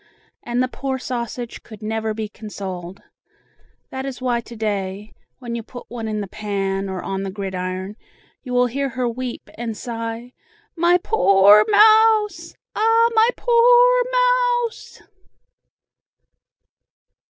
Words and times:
And 0.41 0.63
the 0.63 0.67
poor 0.67 0.97
sausage 0.97 1.61
could 1.61 1.83
never 1.83 2.11
be 2.11 2.27
consoled! 2.27 3.03
That 3.91 4.03
is 4.03 4.19
why 4.19 4.41
to 4.41 4.55
day, 4.55 5.13
when 5.37 5.53
you 5.53 5.61
put 5.61 5.85
one 5.89 6.07
in 6.07 6.21
the 6.21 6.27
pan 6.27 6.89
or 6.89 7.03
on 7.03 7.21
the 7.21 7.29
gridiron, 7.29 7.95
you 8.41 8.51
will 8.51 8.65
hear 8.65 8.89
her 8.97 9.07
weep 9.07 9.47
and 9.59 9.77
sigh, 9.77 10.21
"M 10.23 10.31
my 10.75 10.97
p 10.97 11.01
poor 11.03 11.59
m 11.59 11.65
mouse! 11.69 12.55
Ah, 12.75 13.05
m 13.11 13.11
my 13.13 13.29
p 13.37 13.43
poor 13.45 13.99
m 13.99 14.11
mouse!" 14.11 15.03